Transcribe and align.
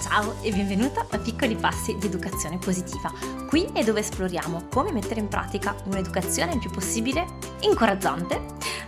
Ciao 0.00 0.34
e 0.40 0.50
benvenuta 0.50 1.04
a 1.10 1.18
Piccoli 1.18 1.56
Passi 1.56 1.94
di 1.98 2.06
Educazione 2.06 2.56
Positiva. 2.56 3.12
Qui 3.46 3.68
è 3.74 3.84
dove 3.84 4.00
esploriamo 4.00 4.68
come 4.72 4.92
mettere 4.92 5.20
in 5.20 5.28
pratica 5.28 5.74
un'educazione 5.84 6.54
il 6.54 6.58
più 6.58 6.70
possibile 6.70 7.26
incoraggiante, 7.60 8.40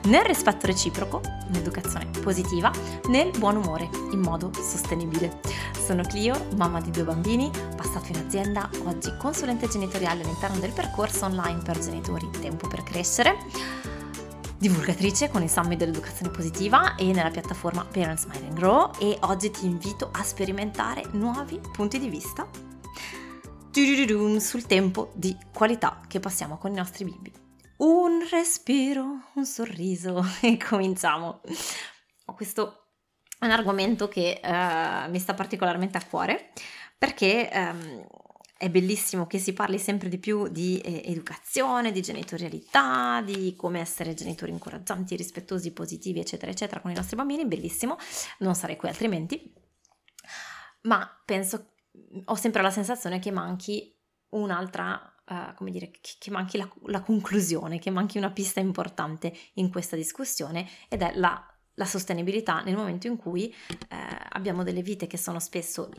nel 0.04 0.24
rispetto 0.24 0.66
reciproco, 0.66 1.20
un'educazione 1.48 2.08
positiva, 2.22 2.72
nel 3.08 3.30
buon 3.36 3.56
umore, 3.56 3.90
in 4.10 4.20
modo 4.20 4.50
sostenibile. 4.54 5.40
Sono 5.84 6.02
Clio, 6.02 6.46
mamma 6.56 6.80
di 6.80 6.90
due 6.90 7.04
bambini, 7.04 7.50
passato 7.76 8.10
in 8.12 8.24
azienda, 8.24 8.70
oggi 8.84 9.14
consulente 9.18 9.68
genitoriale 9.68 10.22
all'interno 10.22 10.60
del 10.60 10.72
percorso 10.72 11.26
online 11.26 11.60
per 11.60 11.79
genitori 11.79 12.30
Tempo 12.40 12.68
per 12.68 12.82
Crescere 12.84 13.36
divulgatrice 14.62 15.29
con 15.29 15.42
il 15.42 15.50
Summit 15.50 15.76
dell'Educazione 15.76 16.30
Positiva 16.30 16.95
e 16.95 17.06
nella 17.06 17.30
piattaforma 17.30 17.84
Parents 17.84 18.26
Mind 18.26 18.45
and 18.45 18.54
Grow 18.54 18.92
e 19.00 19.16
oggi 19.22 19.50
ti 19.50 19.66
invito 19.66 20.08
a 20.12 20.22
sperimentare 20.22 21.02
nuovi 21.14 21.60
punti 21.72 21.98
di 21.98 22.08
vista 22.08 22.48
sul 24.38 24.66
tempo 24.66 25.10
di 25.14 25.37
qualità 25.52 26.01
che 26.06 26.20
passiamo 26.20 26.59
con 26.59 26.70
i 26.70 26.77
nostri 26.77 27.02
bimbi. 27.04 27.32
Un 27.78 28.24
respiro, 28.30 29.30
un 29.34 29.45
sorriso 29.45 30.24
e 30.40 30.56
cominciamo. 30.56 31.40
Questo 32.24 32.90
è 33.40 33.45
un 33.45 33.51
argomento 33.51 34.06
che 34.06 34.40
uh, 34.45 35.10
mi 35.10 35.18
sta 35.18 35.34
particolarmente 35.34 35.98
a 35.98 36.04
cuore 36.09 36.52
perché 36.96 37.51
um, 37.52 38.06
è 38.62 38.71
bellissimo 38.71 39.27
che 39.27 39.41
si 39.41 39.55
parli 39.55 39.77
sempre 39.77 40.09
di 40.09 40.19
più 40.19 40.47
di 40.47 40.79
eh, 40.79 41.02
educazione, 41.07 41.91
di 41.91 42.01
genitorialità, 42.01 43.21
di 43.21 43.57
come 43.57 43.80
essere 43.80 44.15
genitori 44.15 44.52
incoraggianti, 44.52 45.16
rispettosi, 45.16 45.73
positivi, 45.73 46.21
eccetera, 46.21 46.52
eccetera, 46.52 46.79
con 46.79 46.93
i 46.93 46.95
nostri 46.95 47.16
bambini, 47.16 47.45
bellissimo, 47.45 47.97
non 48.38 48.55
sarei 48.55 48.77
qui 48.77 48.87
altrimenti, 48.87 49.52
ma 50.83 51.11
penso, 51.25 51.73
ho 52.25 52.37
sempre 52.37 52.62
la 52.62 52.71
sensazione 52.71 53.19
che 53.19 53.33
manchi 53.33 53.93
un'altra, 54.29 55.13
uh, 55.26 55.54
come 55.57 55.73
dire, 55.73 55.91
che, 55.91 56.13
che 56.21 56.30
manchi 56.30 56.57
la, 56.57 56.73
la, 56.85 57.02
conclusione, 57.02 57.80
che 57.80 57.91
manchi 57.91 58.16
una 58.16 58.30
pista 58.30 58.60
importante 58.60 59.37
in 59.54 59.73
questa 59.73 59.97
discussione 59.97 60.69
ed 60.88 61.02
è 61.02 61.10
la, 61.16 61.45
la 61.74 61.85
sostenibilità 61.85 62.63
nel 62.63 62.76
momento 62.76 63.09
in 63.09 63.16
cui 63.16 63.52
eh, 63.52 63.97
abbiamo 64.28 64.62
delle 64.62 64.82
vite 64.82 65.09
che 65.09 65.19
sono 65.19 65.41
spesso 65.41 65.91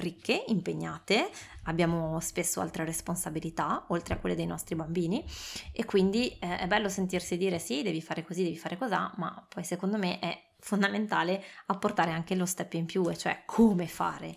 ricche, 0.00 0.44
impegnate, 0.48 1.30
abbiamo 1.64 2.20
spesso 2.20 2.60
altre 2.60 2.84
responsabilità 2.84 3.84
oltre 3.88 4.14
a 4.14 4.18
quelle 4.18 4.34
dei 4.34 4.46
nostri 4.46 4.74
bambini 4.74 5.24
e 5.72 5.84
quindi 5.84 6.28
eh, 6.38 6.58
è 6.58 6.66
bello 6.66 6.88
sentirsi 6.88 7.36
dire 7.36 7.58
sì, 7.58 7.82
devi 7.82 8.00
fare 8.00 8.24
così, 8.24 8.42
devi 8.42 8.56
fare 8.56 8.76
così, 8.76 8.94
ma 9.16 9.46
poi 9.48 9.64
secondo 9.64 9.98
me 9.98 10.18
è 10.18 10.54
fondamentale 10.60 11.42
apportare 11.66 12.10
anche 12.10 12.34
lo 12.34 12.46
step 12.46 12.72
in 12.74 12.86
più, 12.86 13.08
e 13.08 13.16
cioè 13.16 13.42
come 13.46 13.86
fare 13.86 14.28
eh, 14.28 14.36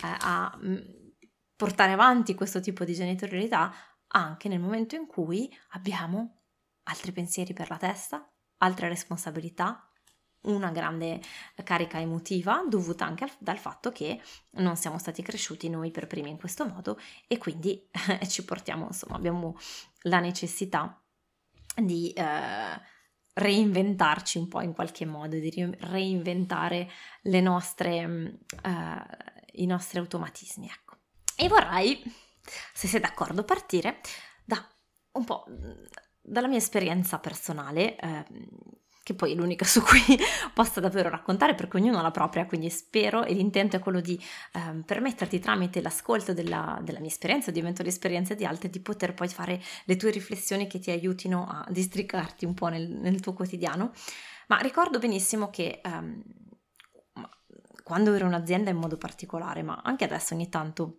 a 0.00 0.58
mm, 0.62 0.76
portare 1.56 1.92
avanti 1.92 2.34
questo 2.34 2.60
tipo 2.60 2.84
di 2.84 2.94
genitorialità 2.94 3.72
anche 4.12 4.48
nel 4.48 4.60
momento 4.60 4.94
in 4.96 5.06
cui 5.06 5.54
abbiamo 5.70 6.42
altri 6.84 7.12
pensieri 7.12 7.52
per 7.52 7.68
la 7.68 7.76
testa, 7.76 8.28
altre 8.58 8.88
responsabilità, 8.88 9.89
una 10.42 10.70
grande 10.70 11.20
carica 11.64 12.00
emotiva 12.00 12.64
dovuta 12.66 13.04
anche 13.04 13.24
al, 13.24 13.30
dal 13.38 13.58
fatto 13.58 13.92
che 13.92 14.20
non 14.52 14.76
siamo 14.76 14.98
stati 14.98 15.22
cresciuti 15.22 15.68
noi 15.68 15.90
per 15.90 16.06
primi 16.06 16.30
in 16.30 16.38
questo 16.38 16.66
modo 16.66 16.98
e 17.26 17.38
quindi 17.38 17.86
eh, 18.08 18.26
ci 18.28 18.44
portiamo, 18.44 18.86
insomma, 18.86 19.16
abbiamo 19.16 19.58
la 20.02 20.20
necessità 20.20 21.02
di 21.74 22.10
eh, 22.12 22.80
reinventarci 23.34 24.38
un 24.38 24.48
po' 24.48 24.60
in 24.60 24.72
qualche 24.72 25.04
modo, 25.04 25.36
di 25.36 25.76
reinventare 25.80 26.90
le 27.22 27.40
nostre, 27.40 28.38
eh, 28.62 29.52
i 29.52 29.66
nostri 29.66 29.98
automatismi, 29.98 30.66
ecco. 30.66 30.96
E 31.36 31.48
vorrei, 31.48 32.02
se 32.72 32.86
sei 32.86 33.00
d'accordo, 33.00 33.44
partire 33.44 34.00
da 34.44 34.62
un 35.12 35.24
po' 35.24 35.44
dalla 36.20 36.48
mia 36.48 36.58
esperienza 36.58 37.18
personale. 37.18 37.96
Eh, 37.96 38.24
che 39.10 39.14
poi 39.14 39.32
è 39.32 39.34
l'unica 39.34 39.64
su 39.66 39.82
cui 39.82 40.18
possa 40.54 40.80
davvero 40.80 41.08
raccontare 41.08 41.54
perché 41.54 41.76
ognuno 41.76 41.98
ha 41.98 42.02
la 42.02 42.10
propria, 42.10 42.46
quindi 42.46 42.70
spero 42.70 43.24
e 43.24 43.34
l'intento 43.34 43.76
è 43.76 43.78
quello 43.80 44.00
di 44.00 44.20
eh, 44.52 44.82
permetterti 44.84 45.38
tramite 45.38 45.82
l'ascolto 45.82 46.32
della, 46.32 46.78
della, 46.82 47.00
mia 47.00 47.08
esperienza 47.08 47.50
di 47.50 47.58
eventuali 47.58 47.90
esperienze 47.90 48.34
di 48.34 48.44
altri 48.44 48.70
di 48.70 48.80
poter 48.80 49.14
poi 49.14 49.28
fare 49.28 49.60
le 49.84 49.96
tue 49.96 50.10
riflessioni 50.10 50.66
che 50.66 50.78
ti 50.78 50.90
aiutino 50.90 51.46
a 51.46 51.66
districarti 51.68 52.44
un 52.44 52.54
po' 52.54 52.68
nel, 52.68 52.88
nel 52.88 53.20
tuo 53.20 53.32
quotidiano. 53.32 53.92
Ma 54.48 54.58
ricordo 54.58 54.98
benissimo 54.98 55.50
che 55.50 55.80
ehm, 55.82 56.22
quando 57.82 58.14
ero 58.14 58.26
un'azienda 58.26 58.70
in 58.70 58.76
modo 58.76 58.96
particolare, 58.96 59.62
ma 59.62 59.80
anche 59.82 60.04
adesso 60.04 60.34
ogni 60.34 60.48
tanto 60.48 60.98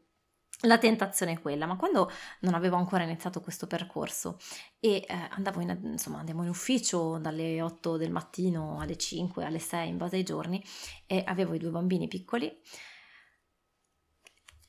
la 0.61 0.77
tentazione 0.77 1.33
è 1.33 1.39
quella, 1.39 1.65
ma 1.65 1.75
quando 1.75 2.11
non 2.41 2.53
avevo 2.53 2.75
ancora 2.75 3.03
iniziato 3.03 3.41
questo 3.41 3.67
percorso 3.67 4.37
e 4.79 5.05
eh, 5.07 5.27
andavo 5.31 5.61
in, 5.61 5.79
insomma, 5.83 6.19
andiamo 6.19 6.43
in 6.43 6.49
ufficio 6.49 7.17
dalle 7.17 7.61
8 7.61 7.97
del 7.97 8.11
mattino 8.11 8.79
alle 8.79 8.97
5, 8.97 9.43
alle 9.43 9.59
6 9.59 9.89
in 9.89 9.97
base 9.97 10.17
ai 10.17 10.23
giorni 10.23 10.63
e 11.07 11.23
avevo 11.25 11.53
i 11.53 11.59
due 11.59 11.71
bambini 11.71 12.07
piccoli, 12.07 12.55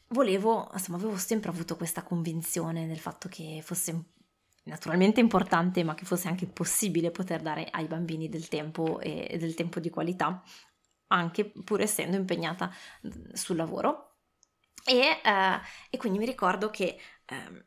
volevo, 0.08 0.70
insomma, 0.72 0.98
avevo 0.98 1.16
sempre 1.16 1.50
avuto 1.50 1.76
questa 1.76 2.02
convinzione 2.02 2.86
del 2.86 2.98
fatto 2.98 3.28
che 3.28 3.60
fosse 3.62 4.04
naturalmente 4.64 5.20
importante, 5.20 5.82
ma 5.84 5.94
che 5.94 6.04
fosse 6.04 6.28
anche 6.28 6.47
possibile 6.47 7.10
poter 7.10 7.42
dare 7.42 7.66
ai 7.70 7.86
bambini 7.86 8.28
del 8.28 8.48
tempo 8.48 9.00
e 9.00 9.36
del 9.38 9.54
tempo 9.54 9.81
di 9.81 9.91
qualità, 9.91 10.42
anche 11.08 11.44
pur 11.44 11.81
essendo 11.81 12.16
impegnata 12.16 12.72
sul 13.32 13.56
lavoro 13.56 14.11
e, 14.84 15.20
uh, 15.25 15.60
e 15.91 15.97
quindi 15.97 16.19
mi 16.19 16.26
ricordo 16.26 16.70
che 16.70 16.98
uh, 17.31 17.62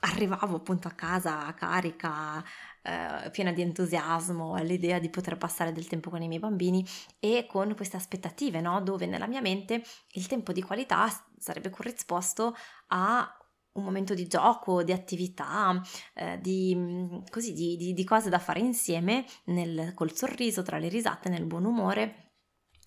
arrivavo 0.00 0.56
appunto 0.56 0.88
a 0.88 0.92
casa 0.92 1.52
carica, 1.54 2.38
uh, 2.38 3.30
piena 3.30 3.52
di 3.52 3.62
entusiasmo 3.62 4.54
all'idea 4.54 4.98
di 4.98 5.10
poter 5.10 5.36
passare 5.36 5.72
del 5.72 5.86
tempo 5.86 6.10
con 6.10 6.22
i 6.22 6.28
miei 6.28 6.40
bambini 6.40 6.84
e 7.18 7.46
con 7.48 7.74
queste 7.74 7.96
aspettative, 7.96 8.60
no? 8.60 8.80
dove 8.80 9.06
nella 9.06 9.26
mia 9.26 9.40
mente 9.40 9.82
il 10.12 10.26
tempo 10.26 10.52
di 10.52 10.62
qualità 10.62 11.08
sarebbe 11.38 11.70
corrisposto 11.70 12.54
a 12.88 13.32
un 13.72 13.84
momento 13.84 14.14
di 14.14 14.26
gioco, 14.26 14.82
di 14.82 14.92
attività, 14.92 15.80
eh, 16.14 16.38
di, 16.40 16.74
mm, 16.74 17.18
così, 17.30 17.52
di, 17.52 17.76
di, 17.76 17.92
di, 17.92 18.04
cose 18.04 18.28
da 18.28 18.38
fare 18.38 18.60
insieme 18.60 19.24
nel, 19.44 19.94
col 19.94 20.14
sorriso, 20.14 20.62
tra 20.62 20.78
le 20.78 20.88
risate, 20.88 21.28
nel 21.28 21.46
buon 21.46 21.64
umore. 21.64 22.27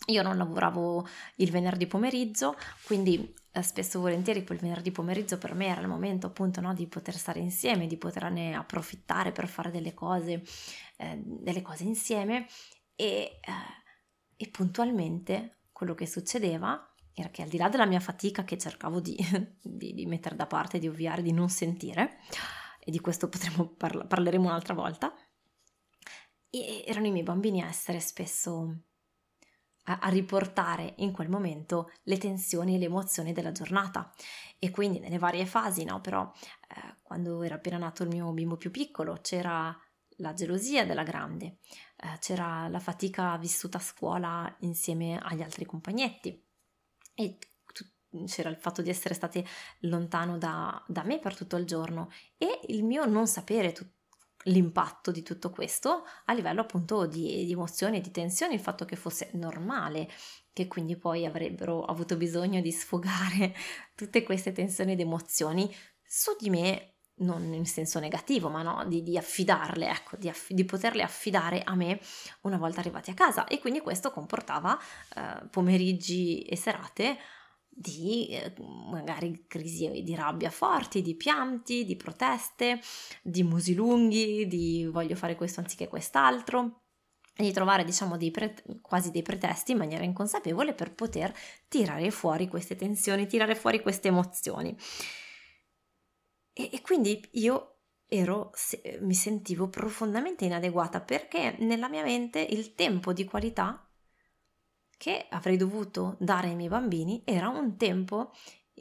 Io 0.07 0.23
non 0.23 0.37
lavoravo 0.37 1.07
il 1.35 1.51
venerdì 1.51 1.85
pomeriggio, 1.85 2.55
quindi 2.85 3.33
eh, 3.51 3.61
spesso 3.61 3.97
e 3.97 4.01
volentieri 4.01 4.43
quel 4.43 4.57
venerdì 4.57 4.91
pomeriggio 4.91 5.37
per 5.37 5.53
me 5.53 5.67
era 5.67 5.81
il 5.81 5.87
momento 5.87 6.27
appunto 6.27 6.59
no, 6.59 6.73
di 6.73 6.87
poter 6.87 7.15
stare 7.15 7.39
insieme, 7.39 7.85
di 7.85 7.97
poterne 7.97 8.55
approfittare 8.55 9.31
per 9.31 9.47
fare 9.47 9.69
delle 9.69 9.93
cose, 9.93 10.43
eh, 10.97 11.21
delle 11.23 11.61
cose 11.61 11.83
insieme. 11.83 12.47
E, 12.95 13.39
eh, 13.41 13.79
e 14.37 14.49
puntualmente 14.49 15.59
quello 15.71 15.93
che 15.93 16.07
succedeva 16.07 16.83
era 17.13 17.29
che 17.29 17.43
al 17.43 17.49
di 17.49 17.57
là 17.57 17.69
della 17.69 17.85
mia 17.85 17.99
fatica 17.99 18.43
che 18.43 18.57
cercavo 18.57 18.99
di, 18.99 19.15
di, 19.61 19.93
di 19.93 20.05
mettere 20.07 20.35
da 20.35 20.47
parte, 20.47 20.79
di 20.79 20.87
ovviare, 20.87 21.21
di 21.21 21.31
non 21.31 21.49
sentire, 21.49 22.17
e 22.79 22.89
di 22.89 22.99
questo 22.99 23.29
parla- 23.77 24.05
parleremo 24.05 24.47
un'altra 24.47 24.73
volta, 24.73 25.13
erano 26.85 27.05
i 27.05 27.11
miei 27.11 27.23
bambini 27.23 27.61
a 27.61 27.67
essere 27.67 27.99
spesso 27.99 28.85
a, 29.83 30.09
riportare 30.09 30.93
in 30.97 31.11
quel 31.11 31.29
momento 31.29 31.91
le 32.03 32.17
tensioni 32.17 32.75
e 32.75 32.77
le 32.77 32.85
emozioni 32.85 33.33
della 33.33 33.51
giornata. 33.51 34.13
E 34.59 34.69
quindi 34.69 34.99
nelle 34.99 35.17
varie 35.17 35.45
fasi, 35.45 35.83
no? 35.83 36.01
Però 36.01 36.31
eh, 36.69 36.95
quando 37.01 37.41
era 37.43 37.55
appena 37.55 37.77
nato 37.77 38.03
il 38.03 38.09
mio 38.09 38.31
bimbo 38.31 38.57
più 38.57 38.71
piccolo 38.71 39.19
c'era 39.21 39.75
la 40.17 40.33
gelosia 40.33 40.85
della 40.85 41.03
grande, 41.03 41.57
eh, 41.97 42.17
c'era 42.19 42.67
la 42.67 42.79
fatica 42.79 43.37
vissuta 43.37 43.77
a 43.77 43.81
scuola 43.81 44.55
insieme 44.59 45.19
agli 45.19 45.41
altri 45.41 45.65
compagnetti 45.65 46.45
e 47.15 47.37
c'era 48.25 48.49
il 48.49 48.57
fatto 48.57 48.81
di 48.81 48.89
essere 48.89 49.13
state 49.13 49.45
lontano 49.81 50.37
da, 50.37 50.83
da, 50.85 51.03
me 51.03 51.19
per 51.19 51.35
tutto 51.35 51.55
il 51.55 51.65
giorno 51.65 52.11
e 52.37 52.59
il 52.67 52.83
mio 52.83 53.05
non 53.05 53.25
sapere 53.25 53.71
tutto 53.71 54.00
l'impatto 54.45 55.11
di 55.11 55.21
tutto 55.21 55.49
questo 55.49 56.03
a 56.25 56.33
livello 56.33 56.61
appunto 56.61 57.05
di, 57.05 57.45
di 57.45 57.51
emozioni 57.51 57.97
e 57.97 58.01
di 58.01 58.11
tensioni, 58.11 58.55
il 58.55 58.59
fatto 58.59 58.85
che 58.85 58.95
fosse 58.95 59.29
normale 59.33 60.09
che 60.53 60.67
quindi 60.67 60.97
poi 60.97 61.25
avrebbero 61.25 61.83
avuto 61.85 62.17
bisogno 62.17 62.61
di 62.61 62.71
sfogare 62.71 63.55
tutte 63.95 64.23
queste 64.23 64.51
tensioni 64.51 64.93
ed 64.93 64.99
emozioni 64.99 65.73
su 66.03 66.35
di 66.37 66.49
me 66.49 66.95
non 67.21 67.53
in 67.53 67.65
senso 67.65 67.99
negativo, 67.99 68.49
ma 68.49 68.63
no, 68.63 68.83
di, 68.87 69.03
di 69.03 69.15
affidarle, 69.15 69.87
ecco, 69.89 70.17
di, 70.17 70.27
aff- 70.27 70.51
di, 70.51 70.65
poterle 70.65 71.03
affidare 71.03 71.61
a 71.63 71.75
me 71.75 71.99
una 72.41 72.57
volta 72.57 72.79
arrivati 72.79 73.11
a 73.11 73.13
casa. 73.13 73.45
E 73.45 73.59
quindi 73.59 73.79
questo 73.79 74.11
comportava 74.11 74.75
eh, 75.15 75.47
pomeriggi 75.51 76.41
e 76.41 76.55
serate 76.55 77.17
di 77.73 78.27
eh, 78.27 78.53
magari 78.59 79.45
crisi 79.47 80.03
di 80.03 80.13
rabbia 80.13 80.49
forti, 80.51 81.01
di 81.01 81.15
pianti, 81.15 81.85
di 81.85 81.95
proteste, 81.95 82.81
di 83.23 83.43
musi 83.43 83.73
lunghi, 83.73 84.45
di 84.47 84.85
voglio 84.91 85.15
fare 85.15 85.35
questo 85.35 85.61
anziché 85.61 85.87
quest'altro. 85.87 86.83
e 87.33 87.43
di 87.43 87.53
trovare 87.53 87.85
diciamo 87.85 88.17
dei 88.17 88.29
pre- 88.29 88.61
quasi 88.81 89.09
dei 89.09 89.21
pretesti 89.21 89.71
in 89.71 89.77
maniera 89.77 90.03
inconsapevole 90.03 90.73
per 90.73 90.93
poter 90.93 91.33
tirare 91.69 92.11
fuori 92.11 92.47
queste 92.47 92.75
tensioni, 92.75 93.25
tirare 93.25 93.55
fuori 93.55 93.81
queste 93.81 94.09
emozioni. 94.09 94.75
E, 96.53 96.69
e 96.73 96.81
quindi 96.81 97.25
io 97.33 97.77
ero, 98.07 98.51
se, 98.53 98.99
mi 99.01 99.13
sentivo 99.13 99.69
profondamente 99.69 100.43
inadeguata 100.45 100.99
perché 101.01 101.55
nella 101.59 101.87
mia 101.87 102.03
mente 102.03 102.39
il 102.41 102.75
tempo 102.75 103.13
di 103.13 103.23
qualità 103.23 103.90
che 105.01 105.25
avrei 105.29 105.57
dovuto 105.57 106.15
dare 106.19 106.49
ai 106.49 106.55
miei 106.55 106.69
bambini 106.69 107.23
era 107.25 107.49
un 107.49 107.75
tempo 107.75 108.31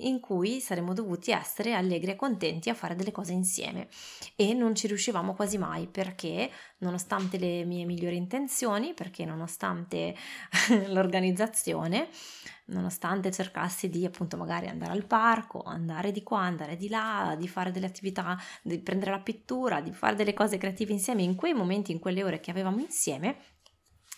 in 0.02 0.20
cui 0.20 0.60
saremmo 0.60 0.92
dovuti 0.92 1.30
essere 1.30 1.72
allegri 1.72 2.10
e 2.10 2.16
contenti 2.16 2.68
a 2.68 2.74
fare 2.74 2.94
delle 2.94 3.10
cose 3.10 3.32
insieme. 3.32 3.88
E 4.36 4.52
non 4.52 4.74
ci 4.74 4.86
riuscivamo 4.86 5.34
quasi 5.34 5.56
mai 5.56 5.86
perché 5.86 6.50
nonostante 6.80 7.38
le 7.38 7.64
mie 7.64 7.86
migliori 7.86 8.16
intenzioni, 8.16 8.92
perché 8.92 9.24
nonostante 9.24 10.14
l'organizzazione, 10.88 12.08
nonostante 12.66 13.30
cercassi 13.30 13.88
di 13.88 14.04
appunto 14.04 14.36
magari 14.36 14.66
andare 14.66 14.92
al 14.92 15.06
parco, 15.06 15.62
andare 15.62 16.12
di 16.12 16.22
qua, 16.22 16.40
andare 16.40 16.76
di 16.76 16.90
là, 16.90 17.34
di 17.38 17.48
fare 17.48 17.70
delle 17.70 17.86
attività, 17.86 18.38
di 18.62 18.78
prendere 18.78 19.10
la 19.10 19.20
pittura, 19.20 19.80
di 19.80 19.92
fare 19.94 20.16
delle 20.16 20.34
cose 20.34 20.58
creative 20.58 20.92
insieme 20.92 21.22
in 21.22 21.34
quei 21.34 21.54
momenti, 21.54 21.92
in 21.92 21.98
quelle 21.98 22.22
ore 22.22 22.40
che 22.40 22.50
avevamo 22.50 22.80
insieme, 22.80 23.38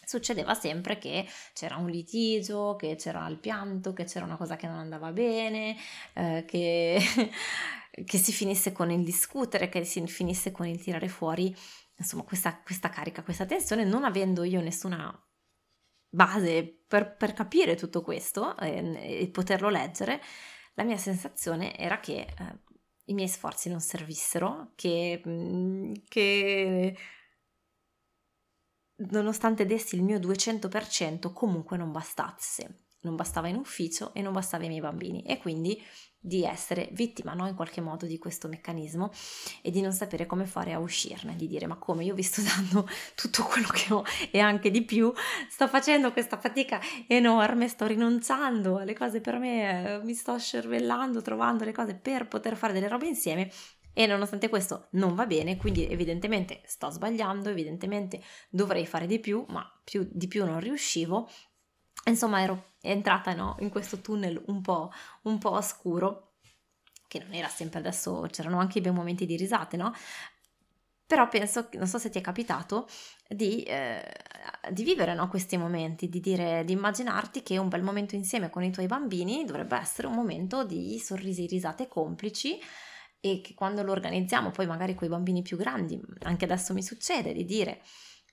succedeva 0.04 0.54
sempre 0.54 0.98
che 0.98 1.26
c'era 1.52 1.76
un 1.76 1.88
litigio, 1.88 2.76
che 2.76 2.96
c'era 2.96 3.26
il 3.28 3.38
pianto, 3.38 3.92
che 3.92 4.04
c'era 4.04 4.24
una 4.24 4.36
cosa 4.36 4.56
che 4.56 4.66
non 4.66 4.78
andava 4.78 5.12
bene, 5.12 5.76
eh, 6.14 6.44
che, 6.46 7.00
che, 8.04 8.18
si 8.18 8.32
finisse 8.32 8.72
con 8.72 8.90
il 8.90 9.02
discutere, 9.02 9.68
che 9.68 9.84
si 9.84 10.06
finisse 10.06 10.50
con 10.50 10.66
il 10.66 10.82
tirare 10.82 11.08
fuori 11.08 11.54
insomma 11.96 12.22
questa, 12.24 12.60
questa 12.60 12.88
carica, 12.88 13.22
questa 13.22 13.46
tensione, 13.46 13.84
non 13.84 14.04
avendo 14.04 14.42
io 14.44 14.60
nessuna 14.60 15.12
base 16.08 16.84
per, 16.86 17.16
per 17.16 17.32
capire 17.32 17.74
tutto 17.74 18.02
questo 18.02 18.56
eh, 18.58 19.22
e 19.22 19.28
poterlo 19.28 19.70
leggere, 19.70 20.20
la 20.74 20.84
mia 20.84 20.96
sensazione 20.96 21.76
era 21.76 22.00
che 22.00 22.20
eh, 22.20 22.58
i 23.06 23.14
miei 23.14 23.28
sforzi 23.28 23.68
non 23.68 23.80
servissero, 23.80 24.72
che, 24.74 25.22
mm, 25.26 25.94
che 26.08 26.96
nonostante 29.10 29.66
dessi 29.66 29.96
il 29.96 30.02
mio 30.02 30.18
200%, 30.18 31.32
comunque 31.32 31.76
non 31.76 31.92
bastasse. 31.92 32.84
Non 33.02 33.16
bastava 33.16 33.48
in 33.48 33.56
ufficio 33.56 34.14
e 34.14 34.22
non 34.22 34.32
bastava 34.32 34.62
ai 34.62 34.68
miei 34.68 34.80
bambini 34.80 35.22
e 35.22 35.38
quindi 35.38 35.82
di 36.24 36.44
essere 36.44 36.88
vittima 36.92 37.34
no? 37.34 37.48
in 37.48 37.56
qualche 37.56 37.80
modo 37.80 38.06
di 38.06 38.16
questo 38.16 38.46
meccanismo 38.46 39.10
e 39.60 39.72
di 39.72 39.80
non 39.80 39.92
sapere 39.92 40.24
come 40.24 40.46
fare 40.46 40.72
a 40.72 40.78
uscirne, 40.78 41.34
di 41.34 41.48
dire 41.48 41.66
ma 41.66 41.76
come 41.76 42.04
io 42.04 42.14
vi 42.14 42.22
sto 42.22 42.42
dando 42.46 42.88
tutto 43.16 43.42
quello 43.42 43.66
che 43.66 43.92
ho 43.92 44.04
e 44.30 44.38
anche 44.38 44.70
di 44.70 44.84
più, 44.84 45.12
sto 45.50 45.66
facendo 45.66 46.12
questa 46.12 46.38
fatica 46.38 46.80
enorme, 47.08 47.66
sto 47.66 47.86
rinunciando 47.86 48.78
alle 48.78 48.94
cose 48.94 49.20
per 49.20 49.38
me, 49.38 50.00
mi 50.04 50.14
sto 50.14 50.38
scervellando, 50.38 51.22
trovando 51.22 51.64
le 51.64 51.72
cose 51.72 51.96
per 51.96 52.28
poter 52.28 52.54
fare 52.54 52.72
delle 52.72 52.88
robe 52.88 53.08
insieme 53.08 53.50
e 53.92 54.06
nonostante 54.06 54.48
questo 54.48 54.88
non 54.92 55.14
va 55.14 55.26
bene, 55.26 55.56
quindi 55.56 55.88
evidentemente 55.88 56.62
sto 56.64 56.90
sbagliando, 56.90 57.50
evidentemente 57.50 58.22
dovrei 58.48 58.86
fare 58.86 59.06
di 59.06 59.18
più, 59.18 59.44
ma 59.48 59.64
più, 59.84 60.08
di 60.10 60.28
più 60.28 60.44
non 60.44 60.60
riuscivo. 60.60 61.28
Insomma, 62.06 62.40
ero 62.40 62.72
entrata 62.80 63.34
no, 63.34 63.56
in 63.60 63.68
questo 63.68 63.98
tunnel 63.98 64.42
un 64.46 64.60
po', 64.60 64.90
un 65.22 65.38
po' 65.38 65.52
oscuro, 65.52 66.32
che 67.06 67.18
non 67.18 67.34
era 67.34 67.48
sempre 67.48 67.78
adesso, 67.78 68.26
c'erano 68.30 68.58
anche 68.58 68.78
i 68.78 68.80
bei 68.80 68.92
momenti 68.92 69.26
di 69.26 69.36
risate, 69.36 69.76
no? 69.76 69.92
Però 71.06 71.28
penso, 71.28 71.68
non 71.74 71.86
so 71.86 71.98
se 71.98 72.08
ti 72.08 72.18
è 72.18 72.22
capitato, 72.22 72.88
di, 73.28 73.62
eh, 73.64 74.02
di 74.70 74.82
vivere 74.82 75.12
no, 75.14 75.28
questi 75.28 75.58
momenti, 75.58 76.08
di, 76.08 76.20
dire, 76.20 76.64
di 76.64 76.72
immaginarti 76.72 77.42
che 77.42 77.58
un 77.58 77.68
bel 77.68 77.82
momento 77.82 78.14
insieme 78.14 78.48
con 78.48 78.62
i 78.62 78.72
tuoi 78.72 78.86
bambini 78.86 79.44
dovrebbe 79.44 79.76
essere 79.76 80.06
un 80.06 80.14
momento 80.14 80.64
di 80.64 80.98
sorrisi, 80.98 81.46
risate 81.46 81.86
complici, 81.86 82.58
e 83.24 83.40
che 83.40 83.54
quando 83.54 83.84
lo 83.84 83.92
organizziamo 83.92 84.50
poi 84.50 84.66
magari 84.66 84.96
con 84.96 85.06
i 85.06 85.10
bambini 85.10 85.42
più 85.42 85.56
grandi, 85.56 85.98
anche 86.22 86.44
adesso 86.44 86.74
mi 86.74 86.82
succede 86.82 87.32
di 87.32 87.44
dire 87.44 87.80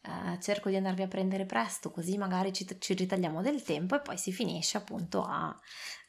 eh, 0.01 0.39
cerco 0.41 0.69
di 0.69 0.77
andarvi 0.77 1.03
a 1.03 1.07
prendere 1.07 1.45
presto 1.45 1.91
così 1.91 2.17
magari 2.17 2.51
ci, 2.51 2.65
ci, 2.79 2.95
ritagliamo 2.95 3.43
del 3.43 3.61
tempo 3.61 3.95
e 3.95 3.99
poi 3.99 4.17
si 4.17 4.31
finisce 4.31 4.77
appunto 4.77 5.21
a, 5.21 5.55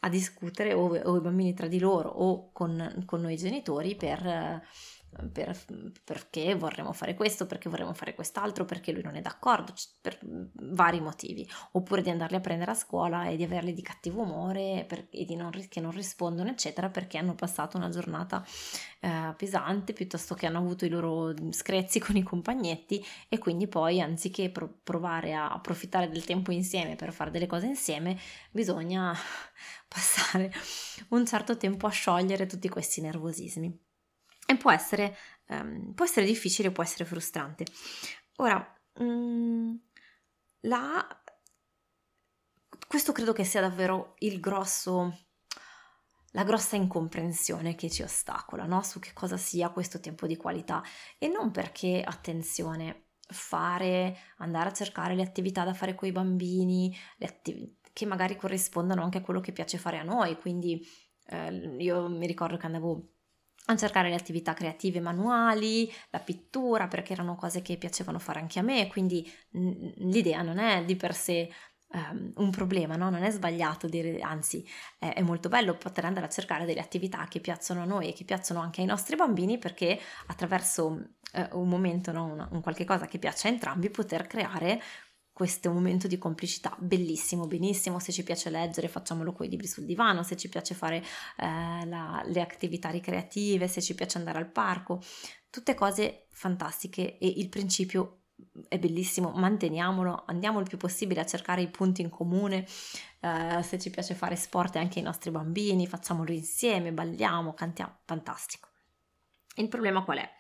a 0.01 0.09
discutere 0.09 0.73
o, 0.73 0.97
o, 0.97 1.17
i 1.17 1.21
bambini 1.21 1.53
tra 1.53 1.67
di 1.67 1.79
loro 1.79 2.09
o 2.09 2.51
con, 2.53 3.03
con 3.07 3.21
noi 3.21 3.37
genitori 3.37 3.95
per... 3.97 4.27
Eh, 4.27 4.63
per, 5.33 5.59
perché 6.05 6.55
vorremmo 6.55 6.93
fare 6.93 7.15
questo, 7.15 7.47
perché 7.47 7.69
vorremmo 7.69 7.93
fare 7.95 8.15
quest'altro, 8.15 8.65
perché 8.65 8.93
lui 8.93 9.03
non 9.03 9.17
è 9.17 9.21
d'accordo, 9.21 9.73
per 10.01 10.19
vari 10.23 11.01
motivi, 11.01 11.49
oppure 11.73 12.03
di 12.03 12.11
andarli 12.11 12.37
a 12.37 12.41
prendere 12.41 12.71
a 12.71 12.75
scuola 12.75 13.29
e 13.29 13.37
di 13.37 13.43
averli 13.43 13.73
di 13.73 13.83
cattivo 13.83 14.23
umore 14.23 14.85
per, 14.87 15.09
e 15.11 15.25
di 15.25 15.35
non, 15.35 15.51
che 15.69 15.81
non 15.81 15.91
rispondono, 15.91 16.51
eccetera, 16.51 16.89
perché 16.89 17.19
hanno 17.19 17.35
passato 17.35 17.77
una 17.77 17.89
giornata 17.89 18.45
eh, 19.01 19.35
pesante 19.37 19.93
piuttosto 19.93 20.35
che 20.35 20.47
hanno 20.47 20.59
avuto 20.59 20.85
i 20.85 20.89
loro 20.89 21.35
screzzi 21.51 21.99
con 21.99 22.17
i 22.17 22.23
compagnetti 22.23 23.05
e 23.29 23.39
quindi 23.39 23.67
poi 23.67 24.01
anziché 24.01 24.51
pro- 24.51 24.79
provare 24.83 25.35
a 25.35 25.49
approfittare 25.51 26.09
del 26.09 26.25
tempo 26.25 26.53
insieme 26.53 26.97
per 26.97 27.13
fare 27.13 27.31
delle 27.31 27.47
cose 27.47 27.67
insieme, 27.67 28.19
bisogna 28.51 29.15
passare 29.89 30.53
un 31.09 31.27
certo 31.27 31.57
tempo 31.57 31.87
a 31.87 31.91
sciogliere 31.91 32.47
tutti 32.47 32.69
questi 32.69 33.01
nervosismi 33.01 33.89
e 34.51 34.57
può 34.57 34.73
essere, 34.73 35.17
um, 35.51 35.93
può 35.95 36.05
essere 36.05 36.27
difficile, 36.27 36.73
può 36.73 36.83
essere 36.83 37.05
frustrante. 37.05 37.65
Ora, 38.39 38.77
um, 38.95 39.79
la... 40.63 41.23
questo 42.89 43.13
credo 43.13 43.33
che 43.33 43.45
sia 43.45 43.61
davvero 43.61 44.15
il 44.19 44.41
grosso, 44.41 45.27
la 46.33 46.43
grossa 46.43 46.75
incomprensione 46.75 47.77
che 47.77 47.89
ci 47.89 48.03
ostacola 48.03 48.65
no? 48.65 48.83
su 48.83 48.99
che 48.99 49.13
cosa 49.13 49.37
sia 49.37 49.71
questo 49.71 50.01
tempo 50.01 50.27
di 50.27 50.37
qualità 50.37 50.83
e 51.17 51.29
non 51.29 51.53
perché, 51.53 52.03
attenzione, 52.05 53.11
fare, 53.29 54.17
andare 54.39 54.71
a 54.71 54.73
cercare 54.73 55.15
le 55.15 55.23
attività 55.23 55.63
da 55.63 55.75
fare 55.75 55.95
con 55.95 56.09
i 56.09 56.13
bambini, 56.13 56.93
attiv- 57.21 57.77
che 57.93 58.05
magari 58.05 58.35
corrispondano 58.35 59.05
anche 59.05 59.19
a 59.19 59.23
quello 59.23 59.39
che 59.39 59.53
piace 59.53 59.79
fare 59.79 59.99
a 59.99 60.03
noi, 60.03 60.37
quindi 60.41 60.85
eh, 61.27 61.77
io 61.79 62.09
mi 62.09 62.27
ricordo 62.27 62.57
che 62.57 62.67
andavo 62.67 63.13
a 63.73 63.77
cercare 63.77 64.09
le 64.09 64.15
attività 64.15 64.55
creative 64.55 65.01
manuali, 65.01 65.91
la 66.11 66.21
pittura, 66.21 66.89
perché 66.89 67.13
erano 67.13 67.37
cose 67.37 67.63
che 67.63 67.77
piacevano 67.77 68.19
fare 68.19 68.41
anche 68.41 68.59
a 68.59 68.63
me, 68.63 68.87
quindi 68.89 69.31
l'idea 69.51 70.43
non 70.43 70.59
è 70.59 70.85
di 70.85 70.97
per 70.97 71.15
sé 71.15 71.51
um, 71.93 72.33
un 72.37 72.51
problema, 72.51 72.97
no? 72.97 73.11
non 73.11 73.23
è 73.23 73.31
sbagliato 73.31 73.89
dire, 73.89 74.19
anzi 74.21 74.67
è, 74.99 75.15
è, 75.15 75.23
molto 75.23 75.49
bello 75.49 75.77
poter 75.77 76.05
andare 76.05 76.27
a 76.27 76.31
cercare 76.31 76.65
delle 76.65 76.81
attività 76.81 77.27
che 77.29 77.41
piacciono 77.41 77.83
a 77.83 77.87
noi 77.87 78.09
e 78.09 78.13
che 78.13 78.25
piacciono 78.25 78.61
anche 78.61 78.81
ai 78.81 78.87
nostri 78.87 79.17
bambini 79.17 79.59
perché 79.59 79.99
attraverso 80.27 80.87
uh, 80.87 81.59
un 81.59 81.69
momento, 81.69 82.13
no? 82.13 82.25
un, 82.27 82.49
un 82.51 82.61
qualche 82.61 82.85
cosa 82.85 83.07
che 83.07 83.19
piace 83.19 83.49
a 83.49 83.51
entrambi, 83.51 83.91
poter 83.91 84.27
creare 84.27 84.81
questo 85.41 85.73
momento 85.73 86.07
di 86.07 86.19
complicità 86.19 86.77
bellissimo, 86.79 87.47
benissimo, 87.47 87.99
se 87.99 88.13
ci 88.13 88.23
piace 88.23 88.51
leggere 88.51 88.89
facciamolo 88.89 89.33
con 89.33 89.47
i 89.47 89.49
libri 89.49 89.67
sul 89.67 89.87
divano, 89.87 90.23
se 90.23 90.37
ci 90.37 90.51
piace 90.51 90.75
fare 90.75 90.97
eh, 90.99 91.87
la, 91.87 92.23
le 92.27 92.43
attività 92.43 92.91
ricreative, 92.91 93.67
se 93.67 93.81
ci 93.81 93.95
piace 93.95 94.19
andare 94.19 94.37
al 94.37 94.51
parco, 94.51 95.03
tutte 95.49 95.73
cose 95.73 96.27
fantastiche 96.29 97.17
e 97.17 97.27
il 97.27 97.49
principio 97.49 98.25
è 98.69 98.79
bellissimo, 98.79 99.31
manteniamolo, 99.31 100.25
andiamo 100.27 100.61
il 100.61 100.69
più 100.69 100.77
possibile 100.77 101.23
a 101.23 101.27
cercare 101.27 101.63
i 101.63 101.71
punti 101.71 102.03
in 102.03 102.11
comune, 102.11 102.67
eh, 103.21 103.63
se 103.63 103.79
ci 103.79 103.89
piace 103.89 104.15
fare 104.15 104.37
sport 104.37 104.77
anche 104.77 104.99
ai 104.99 105.07
nostri 105.07 105.31
bambini, 105.31 105.87
facciamolo 105.87 106.33
insieme, 106.33 106.93
balliamo, 106.93 107.55
cantiamo, 107.55 108.01
fantastico. 108.05 108.69
Il 109.55 109.69
problema 109.69 110.05
qual 110.05 110.19
è? 110.19 110.31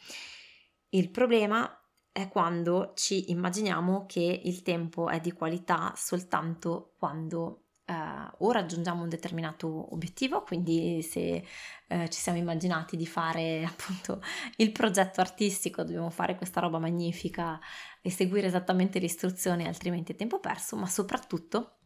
Il 0.90 1.10
problema 1.10 1.74
è 2.12 2.28
quando 2.28 2.92
ci 2.94 3.30
immaginiamo 3.30 4.04
che 4.06 4.40
il 4.44 4.62
tempo 4.62 5.08
è 5.08 5.20
di 5.20 5.32
qualità 5.32 5.92
soltanto 5.96 6.94
quando 6.98 7.64
eh, 7.90 7.94
o 8.38 8.52
raggiungiamo 8.52 9.02
un 9.02 9.08
determinato 9.08 9.92
obiettivo, 9.92 10.42
quindi 10.42 11.02
se 11.02 11.44
eh, 11.88 12.08
ci 12.08 12.20
siamo 12.20 12.38
immaginati 12.38 12.96
di 12.96 13.06
fare 13.06 13.64
appunto 13.66 14.22
il 14.56 14.70
progetto 14.72 15.20
artistico, 15.20 15.82
dobbiamo 15.82 16.10
fare 16.10 16.36
questa 16.36 16.60
roba 16.60 16.78
magnifica 16.78 17.58
e 18.00 18.10
seguire 18.10 18.46
esattamente 18.46 18.98
le 18.98 19.06
istruzioni, 19.06 19.66
altrimenti 19.66 20.12
è 20.12 20.16
tempo 20.16 20.38
perso, 20.38 20.76
ma 20.76 20.86
soprattutto 20.86 21.78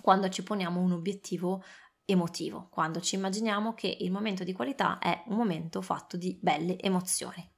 quando 0.00 0.28
ci 0.28 0.42
poniamo 0.42 0.80
un 0.80 0.92
obiettivo 0.92 1.62
emotivo, 2.06 2.68
quando 2.70 3.00
ci 3.00 3.14
immaginiamo 3.14 3.74
che 3.74 3.96
il 4.00 4.10
momento 4.10 4.44
di 4.44 4.52
qualità 4.52 4.98
è 4.98 5.22
un 5.26 5.36
momento 5.36 5.80
fatto 5.80 6.16
di 6.16 6.38
belle 6.40 6.78
emozioni. 6.78 7.50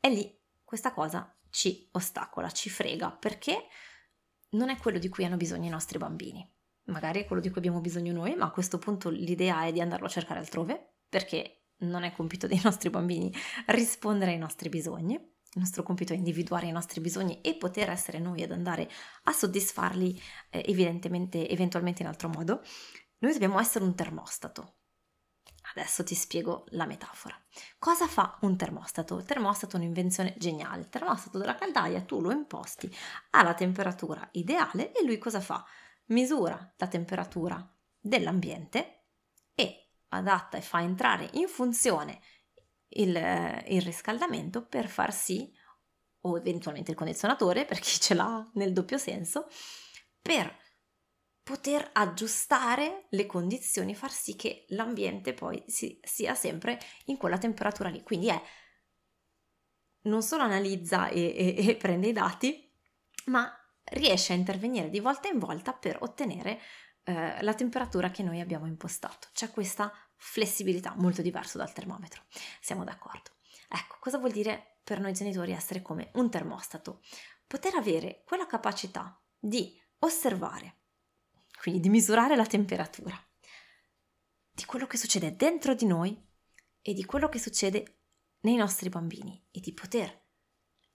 E 0.00 0.10
lì 0.10 0.42
questa 0.64 0.92
cosa 0.92 1.36
ci 1.50 1.88
ostacola, 1.92 2.50
ci 2.50 2.68
frega, 2.68 3.12
perché 3.12 3.66
non 4.50 4.70
è 4.70 4.76
quello 4.76 4.98
di 4.98 5.08
cui 5.08 5.24
hanno 5.24 5.36
bisogno 5.36 5.66
i 5.66 5.70
nostri 5.70 5.98
bambini. 5.98 6.48
Magari 6.86 7.20
è 7.20 7.24
quello 7.26 7.40
di 7.40 7.48
cui 7.48 7.58
abbiamo 7.58 7.80
bisogno 7.80 8.12
noi, 8.12 8.34
ma 8.34 8.46
a 8.46 8.50
questo 8.50 8.78
punto 8.78 9.08
l'idea 9.08 9.64
è 9.64 9.72
di 9.72 9.80
andarlo 9.80 10.06
a 10.06 10.10
cercare 10.10 10.40
altrove, 10.40 10.96
perché 11.08 11.66
non 11.78 12.02
è 12.02 12.12
compito 12.12 12.46
dei 12.46 12.60
nostri 12.62 12.90
bambini 12.90 13.32
rispondere 13.66 14.32
ai 14.32 14.38
nostri 14.38 14.68
bisogni. 14.68 15.14
il 15.14 15.60
nostro 15.60 15.84
compito 15.84 16.12
è 16.12 16.16
individuare 16.16 16.66
i 16.66 16.72
nostri 16.72 17.00
bisogni 17.00 17.40
e 17.40 17.54
poter 17.54 17.88
essere 17.88 18.18
noi 18.18 18.42
ad 18.42 18.50
andare 18.50 18.90
a 19.24 19.32
soddisfarli 19.32 20.20
eh, 20.50 20.64
evidentemente, 20.66 21.48
eventualmente 21.48 22.02
in 22.02 22.08
altro 22.08 22.28
modo, 22.28 22.60
noi 23.18 23.32
dobbiamo 23.32 23.60
essere 23.60 23.84
un 23.84 23.94
termostato. 23.94 24.78
Adesso 25.76 26.04
ti 26.04 26.14
spiego 26.14 26.66
la 26.70 26.86
metafora. 26.86 27.36
Cosa 27.78 28.06
fa 28.06 28.38
un 28.42 28.56
termostato? 28.56 29.18
Il 29.18 29.24
termostato 29.24 29.76
è 29.76 29.80
un'invenzione 29.80 30.34
geniale. 30.38 30.82
Il 30.82 30.88
termostato 30.88 31.38
della 31.38 31.56
caldaia 31.56 32.02
tu 32.02 32.20
lo 32.20 32.30
imposti 32.30 32.94
alla 33.30 33.54
temperatura 33.54 34.26
ideale 34.32 34.92
e 34.92 35.04
lui 35.04 35.18
cosa 35.18 35.40
fa? 35.40 35.64
Misura 36.06 36.74
la 36.76 36.86
temperatura 36.86 37.76
dell'ambiente 37.98 39.06
e 39.54 39.90
adatta 40.08 40.56
e 40.56 40.60
fa 40.60 40.80
entrare 40.80 41.30
in 41.32 41.48
funzione 41.48 42.20
il, 42.88 43.16
il 43.66 43.82
riscaldamento 43.82 44.64
per 44.64 44.86
far 44.86 45.12
sì, 45.12 45.52
o 46.20 46.36
eventualmente 46.36 46.90
il 46.90 46.96
condizionatore 46.96 47.64
per 47.64 47.80
chi 47.80 47.98
ce 47.98 48.14
l'ha 48.14 48.48
nel 48.54 48.72
doppio 48.72 48.98
senso, 48.98 49.48
per 50.22 50.62
poter 51.44 51.90
aggiustare 51.92 53.04
le 53.10 53.26
condizioni, 53.26 53.94
far 53.94 54.10
sì 54.10 54.34
che 54.34 54.64
l'ambiente 54.68 55.34
poi 55.34 55.62
si, 55.66 56.00
sia 56.02 56.34
sempre 56.34 56.80
in 57.04 57.18
quella 57.18 57.38
temperatura 57.38 57.90
lì. 57.90 58.02
Quindi 58.02 58.28
è 58.28 58.42
non 60.04 60.22
solo 60.22 60.42
analizza 60.42 61.08
e, 61.08 61.34
e, 61.36 61.68
e 61.68 61.76
prende 61.76 62.08
i 62.08 62.12
dati, 62.12 62.72
ma 63.26 63.52
riesce 63.84 64.32
a 64.32 64.36
intervenire 64.36 64.88
di 64.88 65.00
volta 65.00 65.28
in 65.28 65.38
volta 65.38 65.74
per 65.74 65.98
ottenere 66.00 66.60
eh, 67.04 67.42
la 67.42 67.54
temperatura 67.54 68.10
che 68.10 68.22
noi 68.22 68.40
abbiamo 68.40 68.66
impostato. 68.66 69.28
C'è 69.34 69.50
questa 69.50 69.92
flessibilità 70.16 70.94
molto 70.96 71.20
diversa 71.20 71.58
dal 71.58 71.72
termometro. 71.72 72.22
Siamo 72.60 72.84
d'accordo. 72.84 73.32
Ecco, 73.68 73.96
cosa 74.00 74.16
vuol 74.16 74.32
dire 74.32 74.78
per 74.82 74.98
noi 75.00 75.12
genitori 75.12 75.52
essere 75.52 75.82
come 75.82 76.10
un 76.14 76.30
termostato? 76.30 77.02
Poter 77.46 77.74
avere 77.74 78.22
quella 78.24 78.46
capacità 78.46 79.20
di 79.38 79.78
osservare 79.98 80.83
quindi 81.64 81.80
di 81.80 81.88
misurare 81.88 82.36
la 82.36 82.44
temperatura 82.44 83.18
di 84.50 84.66
quello 84.66 84.86
che 84.86 84.98
succede 84.98 85.34
dentro 85.34 85.74
di 85.74 85.86
noi 85.86 86.14
e 86.82 86.92
di 86.92 87.06
quello 87.06 87.30
che 87.30 87.38
succede 87.38 88.00
nei 88.40 88.56
nostri 88.56 88.90
bambini 88.90 89.42
e 89.50 89.60
di 89.60 89.72
poter 89.72 90.26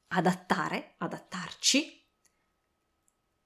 adattare, 0.10 0.94
adattarci 1.00 2.08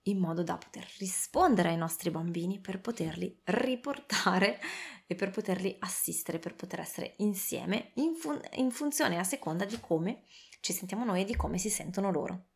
in 0.08 0.18
modo 0.18 0.44
da 0.44 0.58
poter 0.58 0.86
rispondere 0.98 1.70
ai 1.70 1.77
nostri 1.77 2.12
bambini 2.12 2.60
per 2.60 2.82
poterli 2.82 3.39
riportare 3.46 4.60
e 5.08 5.15
per 5.15 5.30
poterli 5.30 5.77
assistere, 5.80 6.39
per 6.39 6.56
poter 6.56 6.82
essere 6.82 7.13
insieme 7.20 7.94
in, 7.96 8.15
fun- 8.15 8.46
in 8.56 8.70
funzione 8.70 9.18
a 9.18 9.24
seconda 9.24 9.63
di 9.63 9.80
come 9.80 10.25
ci 10.60 10.74
sentiamo 10.74 11.06
noi 11.06 11.22
e 11.22 11.25
di 11.25 11.38
come 11.38 11.58
si 11.58 11.70
sentono 11.70 12.12
loro. 12.12 12.48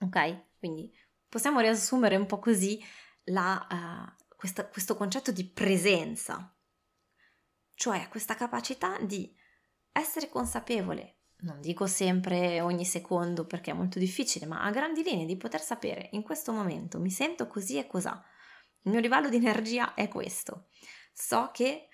Ok? 0.00 0.56
Quindi 0.58 0.92
possiamo 1.28 1.60
riassumere 1.60 2.16
un 2.16 2.26
po' 2.26 2.40
così 2.40 2.82
la, 3.24 3.66
uh, 3.70 4.24
questa, 4.36 4.66
questo 4.68 4.96
concetto 4.96 5.32
di 5.32 5.44
presenza, 5.44 6.54
cioè 7.74 8.08
questa 8.08 8.34
capacità 8.34 8.98
di 8.98 9.34
essere 9.92 10.28
consapevole, 10.28 11.18
non 11.40 11.60
dico 11.60 11.86
sempre 11.86 12.60
ogni 12.60 12.84
secondo 12.84 13.46
perché 13.46 13.70
è 13.70 13.74
molto 13.74 13.98
difficile, 13.98 14.46
ma 14.46 14.62
a 14.62 14.70
grandi 14.70 15.02
linee 15.02 15.26
di 15.26 15.36
poter 15.36 15.60
sapere 15.60 16.08
in 16.12 16.22
questo 16.22 16.52
momento 16.52 16.98
mi 16.98 17.10
sento 17.10 17.46
così 17.46 17.78
e 17.78 17.86
cos'ha, 17.86 18.22
il 18.82 18.90
mio 18.90 19.00
livello 19.00 19.28
di 19.28 19.36
energia 19.36 19.94
è 19.94 20.08
questo, 20.08 20.68
so 21.12 21.50
che 21.52 21.88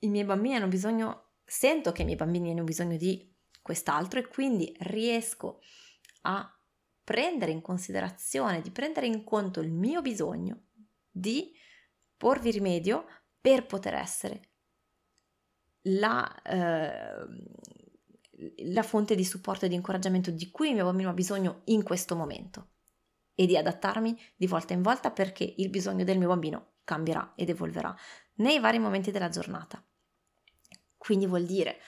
i 0.00 0.08
miei 0.08 0.24
bambini 0.24 0.56
hanno 0.56 0.68
bisogno, 0.68 1.32
sento 1.44 1.92
che 1.92 2.02
i 2.02 2.04
miei 2.04 2.16
bambini 2.16 2.50
hanno 2.50 2.64
bisogno 2.64 2.96
di 2.96 3.34
quest'altro 3.62 4.18
e 4.20 4.28
quindi 4.28 4.74
riesco 4.80 5.60
a 6.22 6.55
prendere 7.06 7.52
in 7.52 7.60
considerazione, 7.60 8.60
di 8.60 8.72
prendere 8.72 9.06
in 9.06 9.22
conto 9.22 9.60
il 9.60 9.70
mio 9.70 10.02
bisogno 10.02 10.64
di 11.08 11.52
porvi 12.16 12.50
rimedio 12.50 13.06
per 13.40 13.64
poter 13.64 13.94
essere 13.94 14.40
la, 15.82 16.42
eh, 16.42 17.26
la 18.72 18.82
fonte 18.82 19.14
di 19.14 19.24
supporto 19.24 19.66
e 19.66 19.68
di 19.68 19.76
incoraggiamento 19.76 20.32
di 20.32 20.50
cui 20.50 20.70
il 20.70 20.74
mio 20.74 20.86
bambino 20.86 21.10
ha 21.10 21.14
bisogno 21.14 21.60
in 21.66 21.84
questo 21.84 22.16
momento 22.16 22.70
e 23.36 23.46
di 23.46 23.56
adattarmi 23.56 24.20
di 24.34 24.48
volta 24.48 24.72
in 24.72 24.82
volta 24.82 25.12
perché 25.12 25.54
il 25.58 25.70
bisogno 25.70 26.02
del 26.02 26.18
mio 26.18 26.26
bambino 26.26 26.72
cambierà 26.82 27.34
ed 27.36 27.50
evolverà 27.50 27.96
nei 28.38 28.58
vari 28.58 28.80
momenti 28.80 29.12
della 29.12 29.28
giornata. 29.28 29.80
Quindi 30.96 31.28
vuol 31.28 31.44
dire 31.44 31.78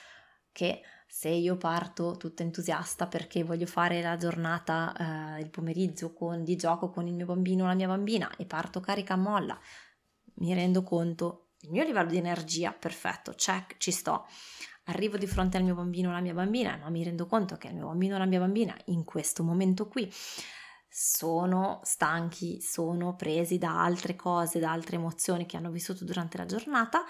che 0.52 0.80
se 1.10 1.30
io 1.30 1.56
parto 1.56 2.16
tutta 2.18 2.42
entusiasta 2.42 3.06
perché 3.06 3.42
voglio 3.42 3.64
fare 3.66 4.02
la 4.02 4.18
giornata, 4.18 5.36
eh, 5.36 5.40
il 5.40 5.48
pomeriggio 5.48 6.12
con, 6.12 6.44
di 6.44 6.54
gioco 6.54 6.90
con 6.90 7.06
il 7.06 7.14
mio 7.14 7.24
bambino 7.24 7.64
o 7.64 7.66
la 7.66 7.74
mia 7.74 7.88
bambina 7.88 8.30
e 8.36 8.44
parto 8.44 8.78
carica 8.80 9.14
a 9.14 9.16
molla, 9.16 9.58
mi 10.34 10.54
rendo 10.54 10.82
conto, 10.82 11.48
il 11.62 11.70
mio 11.70 11.82
livello 11.82 12.10
di 12.10 12.18
energia, 12.18 12.72
perfetto, 12.72 13.32
check, 13.34 13.78
ci 13.78 13.90
sto. 13.90 14.26
Arrivo 14.84 15.16
di 15.16 15.26
fronte 15.26 15.56
al 15.56 15.64
mio 15.64 15.74
bambino 15.74 16.08
o 16.08 16.12
alla 16.12 16.20
mia 16.20 16.34
bambina, 16.34 16.76
ma 16.76 16.90
mi 16.90 17.02
rendo 17.02 17.26
conto 17.26 17.56
che 17.56 17.68
il 17.68 17.74
mio 17.74 17.86
bambino 17.86 18.14
o 18.14 18.18
la 18.18 18.26
mia 18.26 18.38
bambina 18.38 18.76
in 18.86 19.04
questo 19.04 19.42
momento 19.42 19.88
qui 19.88 20.12
sono 20.88 21.80
stanchi, 21.84 22.60
sono 22.60 23.16
presi 23.16 23.58
da 23.58 23.82
altre 23.82 24.14
cose, 24.14 24.58
da 24.58 24.72
altre 24.72 24.96
emozioni 24.96 25.46
che 25.46 25.56
hanno 25.56 25.70
vissuto 25.70 26.04
durante 26.04 26.36
la 26.38 26.46
giornata, 26.46 27.04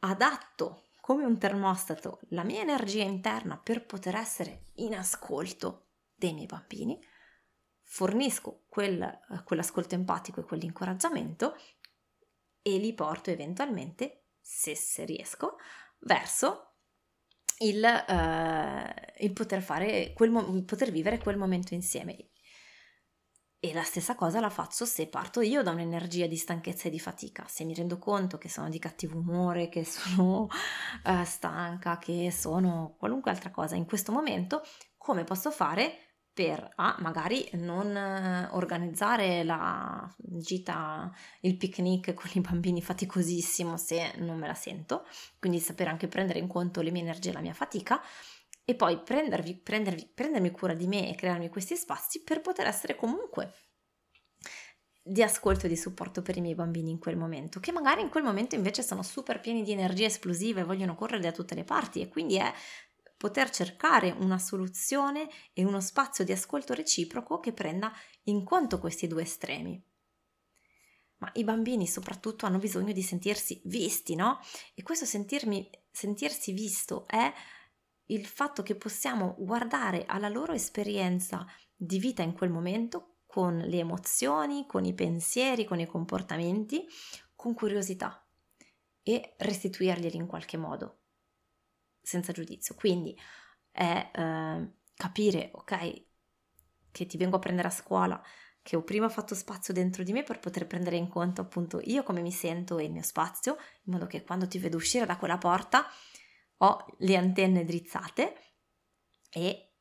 adatto 0.00 0.83
come 1.04 1.26
un 1.26 1.36
termostato 1.36 2.20
la 2.30 2.44
mia 2.44 2.62
energia 2.62 3.02
interna 3.02 3.58
per 3.58 3.84
poter 3.84 4.14
essere 4.14 4.68
in 4.76 4.94
ascolto 4.94 5.88
dei 6.14 6.32
miei 6.32 6.46
bambini, 6.46 6.98
fornisco 7.82 8.64
quel, 8.70 9.02
eh, 9.02 9.42
quell'ascolto 9.44 9.94
empatico 9.94 10.40
e 10.40 10.44
quell'incoraggiamento 10.44 11.56
e 12.62 12.78
li 12.78 12.94
porto 12.94 13.28
eventualmente, 13.28 14.28
se, 14.40 14.74
se 14.74 15.04
riesco, 15.04 15.58
verso 15.98 16.76
il, 17.58 17.84
uh, 17.84 19.22
il 19.22 19.32
poter, 19.34 19.60
fare 19.60 20.14
quel, 20.14 20.64
poter 20.64 20.90
vivere 20.90 21.18
quel 21.18 21.36
momento 21.36 21.74
insieme. 21.74 22.30
E 23.64 23.72
la 23.72 23.82
stessa 23.82 24.14
cosa 24.14 24.40
la 24.40 24.50
faccio 24.50 24.84
se 24.84 25.06
parto 25.06 25.40
io 25.40 25.62
da 25.62 25.70
un'energia 25.70 26.26
di 26.26 26.36
stanchezza 26.36 26.88
e 26.88 26.90
di 26.90 26.98
fatica, 27.00 27.46
se 27.48 27.64
mi 27.64 27.72
rendo 27.72 27.98
conto 27.98 28.36
che 28.36 28.50
sono 28.50 28.68
di 28.68 28.78
cattivo 28.78 29.16
umore, 29.16 29.70
che 29.70 29.86
sono 29.86 30.48
uh, 31.04 31.24
stanca, 31.24 31.96
che 31.96 32.30
sono 32.30 32.94
qualunque 32.98 33.30
altra 33.30 33.50
cosa 33.50 33.74
in 33.74 33.86
questo 33.86 34.12
momento, 34.12 34.60
come 34.98 35.24
posso 35.24 35.50
fare 35.50 35.96
per 36.30 36.72
ah, 36.74 36.96
magari 36.98 37.48
non 37.52 37.96
organizzare 38.50 39.44
la 39.44 40.14
gita, 40.18 41.10
il 41.40 41.56
picnic 41.56 42.12
con 42.12 42.28
i 42.34 42.40
bambini 42.40 42.82
faticosissimo 42.82 43.78
se 43.78 44.12
non 44.18 44.36
me 44.36 44.46
la 44.46 44.54
sento, 44.54 45.06
quindi 45.38 45.58
sapere 45.58 45.88
anche 45.88 46.06
prendere 46.06 46.38
in 46.38 46.48
conto 46.48 46.82
le 46.82 46.90
mie 46.90 47.00
energie 47.00 47.30
e 47.30 47.32
la 47.32 47.40
mia 47.40 47.54
fatica 47.54 47.98
e 48.64 48.74
poi 48.74 49.00
prendervi, 49.02 49.56
prendervi, 49.56 50.10
prendermi 50.12 50.50
cura 50.50 50.74
di 50.74 50.86
me 50.86 51.10
e 51.10 51.14
crearmi 51.14 51.48
questi 51.48 51.76
spazi 51.76 52.22
per 52.22 52.40
poter 52.40 52.66
essere 52.66 52.96
comunque 52.96 53.52
di 55.06 55.22
ascolto 55.22 55.66
e 55.66 55.68
di 55.68 55.76
supporto 55.76 56.22
per 56.22 56.38
i 56.38 56.40
miei 56.40 56.54
bambini 56.54 56.90
in 56.90 56.98
quel 56.98 57.18
momento, 57.18 57.60
che 57.60 57.72
magari 57.72 58.00
in 58.00 58.08
quel 58.08 58.22
momento 58.22 58.54
invece 58.54 58.82
sono 58.82 59.02
super 59.02 59.38
pieni 59.38 59.62
di 59.62 59.72
energie 59.72 60.06
esplosive 60.06 60.62
e 60.62 60.64
vogliono 60.64 60.94
correre 60.94 61.20
da 61.20 61.32
tutte 61.32 61.54
le 61.54 61.64
parti 61.64 62.00
e 62.00 62.08
quindi 62.08 62.36
è 62.36 62.50
poter 63.18 63.50
cercare 63.50 64.10
una 64.18 64.38
soluzione 64.38 65.28
e 65.52 65.62
uno 65.62 65.80
spazio 65.80 66.24
di 66.24 66.32
ascolto 66.32 66.72
reciproco 66.72 67.38
che 67.38 67.52
prenda 67.52 67.92
in 68.24 68.44
conto 68.44 68.78
questi 68.78 69.06
due 69.06 69.22
estremi. 69.22 69.82
Ma 71.18 71.30
i 71.34 71.44
bambini 71.44 71.86
soprattutto 71.86 72.46
hanno 72.46 72.58
bisogno 72.58 72.92
di 72.92 73.02
sentirsi 73.02 73.60
visti, 73.64 74.14
no? 74.14 74.40
E 74.74 74.82
questo 74.82 75.04
sentirmi, 75.04 75.70
sentirsi 75.90 76.52
visto 76.52 77.06
è 77.06 77.32
il 78.06 78.26
fatto 78.26 78.62
che 78.62 78.76
possiamo 78.76 79.34
guardare 79.38 80.04
alla 80.06 80.28
loro 80.28 80.52
esperienza 80.52 81.46
di 81.74 81.98
vita 81.98 82.22
in 82.22 82.32
quel 82.32 82.50
momento 82.50 83.18
con 83.26 83.56
le 83.56 83.78
emozioni, 83.78 84.66
con 84.66 84.84
i 84.84 84.94
pensieri, 84.94 85.64
con 85.64 85.80
i 85.80 85.86
comportamenti, 85.86 86.86
con 87.34 87.54
curiosità 87.54 88.24
e 89.02 89.34
restituirglieli 89.38 90.16
in 90.16 90.26
qualche 90.26 90.56
modo, 90.56 91.00
senza 92.00 92.32
giudizio. 92.32 92.74
Quindi 92.74 93.18
è 93.70 94.10
eh, 94.12 94.72
capire, 94.94 95.50
ok, 95.52 96.04
che 96.90 97.06
ti 97.06 97.16
vengo 97.16 97.36
a 97.36 97.40
prendere 97.40 97.68
a 97.68 97.72
scuola, 97.72 98.22
che 98.62 98.76
ho 98.76 98.82
prima 98.82 99.08
fatto 99.08 99.34
spazio 99.34 99.74
dentro 99.74 100.02
di 100.02 100.12
me 100.12 100.22
per 100.22 100.38
poter 100.38 100.66
prendere 100.66 100.96
in 100.96 101.08
conto 101.08 101.42
appunto 101.42 101.80
io 101.84 102.02
come 102.02 102.22
mi 102.22 102.32
sento 102.32 102.78
e 102.78 102.84
il 102.84 102.92
mio 102.92 103.02
spazio, 103.02 103.56
in 103.82 103.92
modo 103.92 104.06
che 104.06 104.22
quando 104.22 104.46
ti 104.46 104.58
vedo 104.58 104.76
uscire 104.76 105.04
da 105.04 105.18
quella 105.18 105.36
porta 105.36 105.86
ho 106.64 106.86
le 106.98 107.16
antenne 107.16 107.64
drizzate 107.64 108.34
e 109.30 109.74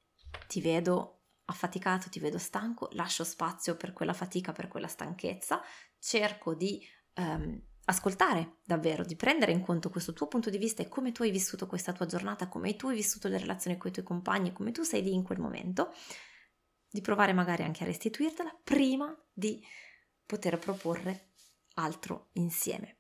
ti 0.48 0.62
vedo 0.62 1.22
affaticato, 1.46 2.10
ti 2.10 2.20
vedo 2.20 2.38
stanco, 2.38 2.90
lascio 2.94 3.24
spazio 3.24 3.76
per 3.76 3.94
quella 3.94 4.14
fatica, 4.14 4.52
per 4.52 4.68
quella 4.68 4.88
stanchezza, 4.88 5.62
cerco 6.00 6.54
di 6.56 6.82
um, 7.16 7.62
ascoltare 7.86 8.60
davvero, 8.64 9.04
di 9.04 9.16
prendere 9.16 9.52
in 9.52 9.62
conto 9.62 9.90
questo 9.90 10.14
tuo 10.14 10.28
punto 10.28 10.50
di 10.50 10.58
vista 10.58 10.82
e 10.82 10.88
come 10.88 11.12
tu 11.12 11.24
hai 11.24 11.32
vissuto 11.32 11.68
questa 11.68 11.94
tua 11.94 12.06
giornata, 12.06 12.48
come 12.48 12.76
tu 12.76 12.88
hai 12.88 12.96
vissuto 12.96 13.28
le 13.28 13.38
relazioni 13.38 13.78
con 13.78 13.90
i 13.90 13.94
tuoi 13.94 14.06
compagni, 14.06 14.54
come 14.54 14.72
tu 14.72 14.84
sei 14.84 15.04
lì 15.04 15.14
in 15.14 15.24
quel 15.24 15.40
momento, 15.40 15.94
di 16.90 17.02
provare 17.02 17.34
magari 17.34 17.64
anche 17.64 17.84
a 17.84 17.88
restituirtela 17.88 18.60
prima 18.64 19.16
di 19.32 19.62
poter 20.26 20.58
proporre 20.60 21.32
altro 21.76 22.30
insieme. 22.34 23.00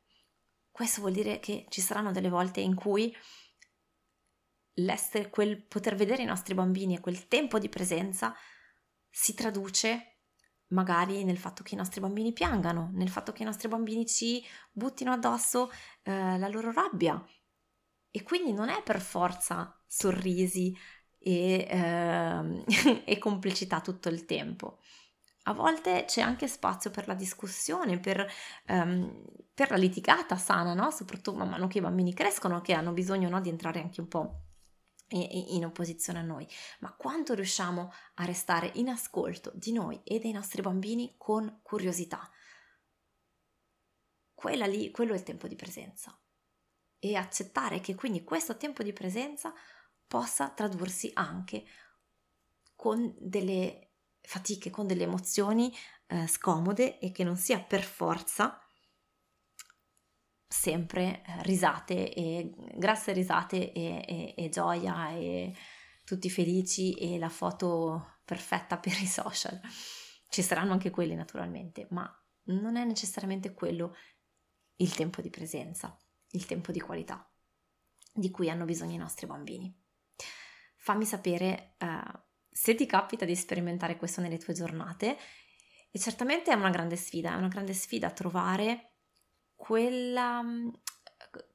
Questo 0.70 1.02
vuol 1.02 1.14
dire 1.14 1.40
che 1.40 1.66
ci 1.70 1.82
saranno 1.82 2.12
delle 2.12 2.30
volte 2.30 2.60
in 2.60 2.74
cui 2.74 3.16
l'essere, 4.76 5.30
quel 5.30 5.62
poter 5.62 5.96
vedere 5.96 6.24
i 6.24 6.26
nostri 6.26 6.54
bambini 6.54 6.96
e 6.96 7.00
quel 7.00 7.28
tempo 7.28 7.60
di 7.60 7.70
presenza 7.70 8.34
si 9.10 9.34
traduce 9.34 10.14
magari 10.68 11.24
nel 11.24 11.38
fatto 11.38 11.64
che 11.64 11.76
i 11.76 11.78
nostri 11.78 12.02
bambini 12.02 12.34
piangano, 12.34 12.90
nel 12.94 13.10
fatto 13.10 13.32
che 13.32 13.44
i 13.44 13.46
nostri 13.46 13.68
bambini 13.68 14.06
ci 14.06 14.44
buttino 14.72 15.12
addosso 15.12 15.72
eh, 16.04 16.38
la 16.38 16.48
loro 16.48 16.72
rabbia. 16.72 17.24
E 18.10 18.24
quindi 18.24 18.54
non 18.54 18.70
è 18.70 18.82
per 18.84 19.02
forza 19.02 19.80
sorrisi 19.88 20.76
e, 21.20 21.68
eh, 21.70 22.64
e 23.06 23.18
complicità 23.20 23.82
tutto 23.82 24.10
il 24.10 24.26
tempo. 24.26 24.80
A 25.46 25.54
volte 25.54 26.06
c'è 26.08 26.22
anche 26.22 26.48
spazio 26.48 26.90
per 26.90 27.08
la 27.08 27.16
discussione, 27.16 28.00
per, 28.00 28.26
um, 28.68 29.26
per 29.54 29.72
la 29.72 29.76
litigata 29.76 30.38
sana, 30.38 30.74
no? 30.74 30.90
soprattutto 30.90 31.38
man 31.38 31.50
mano 31.50 31.68
che 31.68 31.80
i 31.80 31.82
bambini 31.82 32.14
crescono, 32.14 32.62
che 32.62 32.74
hanno 32.74 32.94
bisogno 32.94 33.28
no, 33.28 33.42
di 33.42 33.50
entrare 33.50 33.82
anche 33.82 34.00
un 34.00 34.08
po' 34.08 34.44
in 35.18 35.66
opposizione 35.66 36.20
a 36.20 36.24
noi, 36.24 36.48
ma 36.80 36.94
quanto 36.94 37.34
riusciamo 37.34 37.92
a 38.16 38.26
restare 38.26 38.72
in 38.76 38.90
ascolto 38.90 39.52
di 39.56 39.72
noi 39.72 40.02
e 40.04 40.20
dei 40.20 40.32
nostri 40.32 40.62
bambini 40.62 41.16
con 41.18 41.60
curiosità. 41.62 42.30
Quella 44.34 44.66
lì, 44.66 44.92
quello 44.92 45.14
è 45.14 45.16
il 45.16 45.24
tempo 45.24 45.48
di 45.48 45.56
presenza. 45.56 46.18
E 47.00 47.16
accettare 47.16 47.80
che 47.80 47.96
quindi 47.96 48.24
questo 48.24 48.56
tempo 48.58 48.82
di 48.82 48.94
presenza 48.94 49.54
possa 50.08 50.50
tradursi 50.50 51.12
anche 51.14 51.66
con 52.76 53.14
delle 53.20 53.92
fatiche, 54.22 54.70
con 54.70 54.88
delle 54.88 55.04
emozioni 55.04 55.74
eh, 56.08 56.28
scomode 56.28 57.00
e 57.00 57.12
che 57.12 57.24
non 57.24 57.36
sia 57.36 57.60
per 57.60 57.84
forza 57.84 58.63
sempre 60.54 61.24
eh, 61.26 61.42
risate 61.42 62.14
e 62.14 62.54
grasse 62.76 63.12
risate 63.12 63.72
e, 63.74 64.06
e, 64.08 64.34
e, 64.38 64.50
gioia 64.50 65.10
e 65.10 65.52
tutti 66.06 66.30
felici 66.30 66.94
e 66.94 67.18
la 67.18 67.30
foto 67.30 68.20
perfetta 68.24 68.78
per 68.78 68.94
i 69.02 69.08
social. 69.08 69.60
Ci 70.30 70.42
saranno 70.44 70.74
anche 70.74 70.92
quelli 70.92 71.16
naturalmente, 71.16 71.88
ma 71.90 72.08
non 72.46 72.76
è 72.76 72.86
necessariamente 72.86 73.54
quello 73.54 73.96
il 74.76 74.94
tempo 74.94 75.22
di 75.22 75.32
presenza, 75.32 75.98
il 76.32 76.46
tempo 76.46 76.72
di 76.72 76.80
qualità 76.80 77.28
di 78.14 78.30
cui 78.30 78.48
hanno 78.48 78.66
bisogno 78.66 78.94
i 78.94 78.98
nostri 78.98 79.26
bambini. 79.26 79.76
Fammi 80.76 81.04
sapere 81.04 81.78
uh, 81.80 82.20
se 82.48 82.76
ti 82.76 82.86
capita 82.86 83.26
di 83.26 83.36
sperimentare 83.36 83.98
questo 83.98 84.22
nelle 84.22 84.38
tue 84.38 84.54
giornate 84.54 85.18
e 85.90 85.98
certamente 85.98 86.52
è 86.52 86.56
una 86.56 86.70
grande 86.70 86.96
sfida, 86.96 87.32
è 87.32 87.38
una 87.38 87.48
grande 87.48 87.74
sfida 87.74 88.12
trovare 88.12 88.93
quella, 89.64 90.44
mm, 90.44 90.70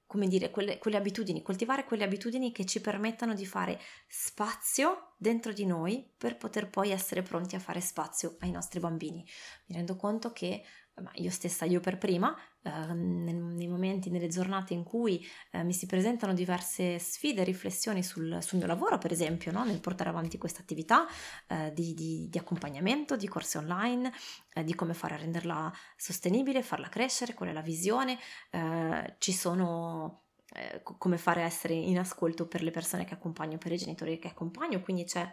come 0.07 0.29
dire, 0.29 0.50
quelle, 0.50 0.79
quelle, 0.79 0.97
abitudini, 0.97 1.43
coltivare 1.43 1.85
quelle 1.85 2.05
abitudini 2.05 2.53
che 2.53 2.65
ci 2.65 2.81
permettano 2.81 3.35
di 3.35 3.45
fare 3.45 3.79
spazio 4.07 5.12
dentro 5.19 5.53
di 5.53 5.67
noi 5.67 6.11
per 6.17 6.38
poter 6.38 6.71
poi 6.71 6.88
essere 6.88 7.21
pronti 7.21 7.55
a 7.55 7.59
fare 7.59 7.83
spazio 7.83 8.37
ai 8.41 8.50
nostri 8.50 8.81
bambini. 8.81 9.23
Mi 9.67 9.77
rendo 9.77 9.97
conto 9.97 10.33
che 10.33 10.65
ma 11.00 11.11
io 11.14 11.31
stessa, 11.31 11.64
io 11.64 11.81
per 11.81 11.99
prima, 11.99 12.37
eh, 12.62 12.93
nei 12.93 13.69
momenti, 13.69 14.11
nelle 14.11 14.28
giornate 14.28 14.75
in 14.75 14.83
cui 14.83 15.25
eh, 15.50 15.62
mi 15.62 15.73
si 15.73 15.87
presentano 15.87 16.35
diverse 16.35 16.99
sfide, 16.99 17.45
riflessioni 17.45 18.02
sul, 18.02 18.38
sul 18.40 18.59
mio 18.59 18.67
lavoro, 18.67 18.99
per 18.99 19.12
esempio, 19.12 19.52
no? 19.52 19.64
nel 19.64 19.81
portare 19.81 20.11
avanti 20.11 20.38
questa 20.38 20.61
attività 20.61 21.07
eh, 21.47 21.73
di, 21.73 21.95
di, 21.95 22.28
di, 22.28 22.38
accompagnamento, 22.38 23.17
di 23.17 23.28
corsi 23.28 23.57
online, 23.57 24.12
eh, 24.55 24.64
di 24.64 24.75
come 24.75 24.95
fare 24.95 25.14
a 25.14 25.19
renderla 25.19 25.73
sostenibile, 25.97 26.62
farla 26.62 26.88
crescere, 26.88 27.35
qual 27.35 27.50
è 27.50 27.52
la 27.52 27.62
visione, 27.62 28.19
eh, 28.50 29.17
ci 29.19 29.33
sono 29.33 30.25
eh, 30.55 30.83
come 30.83 31.19
fare 31.19 31.43
a 31.43 31.47
essere 31.47 31.75
in 31.75 31.99
ascolto 31.99 32.47
per 32.47 32.63
le 32.63 32.71
persone 32.71 33.04
che 33.04 33.15
accompagno, 33.15 33.58
per 33.58 33.73
i 33.73 33.76
genitori 33.76 34.19
che 34.19 34.28
accompagno, 34.28 34.80
quindi 34.80 35.04
c'è 35.04 35.30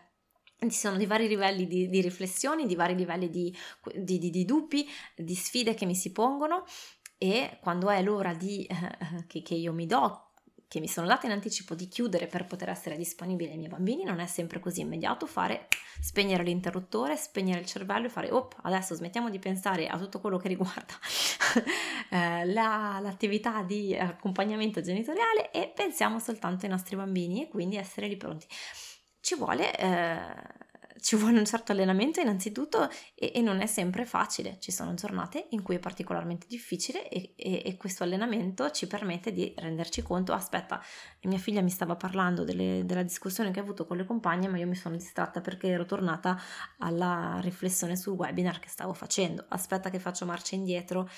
ci 0.59 0.77
sono 0.77 0.97
di 0.97 1.05
vari 1.05 1.27
livelli 1.27 1.67
di, 1.67 1.87
di 1.89 2.01
riflessioni, 2.01 2.65
di 2.65 2.75
vari 2.75 2.95
livelli 2.95 3.29
di, 3.29 3.55
di, 3.93 4.17
di, 4.17 4.45
dubbi, 4.45 4.87
di 5.15 5.35
sfide 5.35 5.73
che 5.73 5.85
mi 5.85 5.95
si 5.95 6.11
pongono 6.11 6.65
e 7.17 7.59
quando 7.61 7.89
è 7.89 8.01
l'ora 8.01 8.33
di, 8.33 8.65
eh, 8.65 9.25
che, 9.27 9.41
che 9.41 9.53
io 9.53 9.73
mi 9.73 9.85
do, 9.85 10.31
che 10.67 10.79
mi 10.79 10.87
sono 10.87 11.07
data 11.07 11.25
in 11.25 11.31
anticipo 11.31 11.75
di 11.75 11.87
chiudere 11.87 12.27
per 12.27 12.45
poter 12.45 12.69
essere 12.69 12.97
disponibile 12.97 13.51
ai 13.51 13.57
miei 13.57 13.69
bambini, 13.69 14.03
non 14.03 14.19
è 14.19 14.25
sempre 14.25 14.59
così 14.59 14.81
immediato 14.81 15.25
fare, 15.25 15.67
spegnere 16.01 16.43
l'interruttore, 16.43 17.15
spegnere 17.15 17.59
il 17.59 17.65
cervello 17.65 18.07
e 18.07 18.09
fare, 18.09 18.31
oh, 18.31 18.49
adesso 18.63 18.95
smettiamo 18.95 19.29
di 19.29 19.39
pensare 19.39 19.87
a 19.87 19.97
tutto 19.97 20.19
quello 20.19 20.37
che 20.37 20.47
riguarda 20.47 20.93
eh, 22.09 22.45
la, 22.45 22.99
l'attività 23.01 23.61
di 23.61 23.95
accompagnamento 23.95 24.81
genitoriale 24.81 25.51
e 25.51 25.71
pensiamo 25.73 26.19
soltanto 26.19 26.65
ai 26.65 26.71
nostri 26.71 26.95
bambini 26.95 27.43
e 27.43 27.47
quindi 27.47 27.77
essere 27.77 28.07
lì 28.07 28.17
pronti 28.17 28.47
ci 29.25 29.33
vuole, 29.33 29.75
eh, 29.75 30.19
ci 31.01 31.15
vuole 31.15 31.39
un 31.39 31.45
certo 31.45 31.71
allenamento 31.71 32.19
innanzitutto 32.19 32.87
e, 33.15 33.31
e, 33.33 33.41
non 33.41 33.59
è 33.59 33.65
sempre 33.65 34.05
facile. 34.05 34.59
Ci 34.59 34.71
sono 34.71 34.93
giornate 34.93 35.47
in 35.49 35.63
cui 35.63 35.77
è 35.77 35.79
particolarmente 35.79 36.45
difficile 36.47 37.09
e, 37.09 37.33
e, 37.35 37.63
e, 37.65 37.75
questo 37.75 38.03
allenamento 38.03 38.69
ci 38.69 38.85
permette 38.85 39.31
di 39.31 39.51
renderci 39.57 40.03
conto, 40.03 40.31
aspetta, 40.31 40.79
mia 41.23 41.39
figlia 41.39 41.61
mi 41.61 41.71
stava 41.71 41.95
parlando 41.95 42.43
delle, 42.43 42.83
della 42.85 43.01
discussione 43.01 43.49
che 43.49 43.57
ha 43.57 43.63
avuto 43.63 43.87
con 43.87 43.97
le 43.97 44.05
compagne, 44.05 44.47
ma 44.47 44.59
io 44.59 44.67
mi 44.67 44.75
sono 44.75 44.95
distratta 44.95 45.41
perché 45.41 45.69
ero 45.69 45.85
tornata 45.85 46.39
alla 46.77 47.39
riflessione 47.41 47.95
sul 47.95 48.13
webinar 48.13 48.59
che 48.59 48.69
stavo 48.69 48.93
facendo. 48.93 49.43
Aspetta 49.49 49.89
che 49.89 49.97
faccio 49.97 50.27
marcia 50.27 50.53
indietro, 50.53 51.09